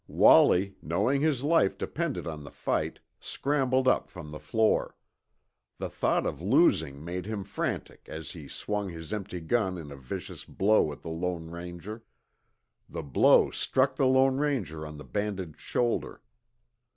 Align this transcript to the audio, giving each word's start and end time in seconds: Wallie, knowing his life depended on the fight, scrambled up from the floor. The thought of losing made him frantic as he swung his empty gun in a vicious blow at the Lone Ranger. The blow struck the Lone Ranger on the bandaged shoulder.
Wallie, 0.07 0.73
knowing 0.81 1.21
his 1.21 1.43
life 1.43 1.77
depended 1.77 2.25
on 2.25 2.43
the 2.43 2.49
fight, 2.49 2.99
scrambled 3.19 3.87
up 3.87 4.09
from 4.09 4.31
the 4.31 4.39
floor. 4.39 4.95
The 5.77 5.89
thought 5.91 6.25
of 6.25 6.41
losing 6.41 7.05
made 7.05 7.27
him 7.27 7.43
frantic 7.43 8.07
as 8.09 8.31
he 8.31 8.47
swung 8.47 8.89
his 8.89 9.13
empty 9.13 9.39
gun 9.41 9.77
in 9.77 9.91
a 9.91 9.95
vicious 9.95 10.43
blow 10.43 10.91
at 10.91 11.03
the 11.03 11.09
Lone 11.11 11.51
Ranger. 11.51 12.03
The 12.89 13.03
blow 13.03 13.51
struck 13.51 13.95
the 13.95 14.07
Lone 14.07 14.39
Ranger 14.39 14.87
on 14.87 14.97
the 14.97 15.05
bandaged 15.05 15.59
shoulder. 15.59 16.23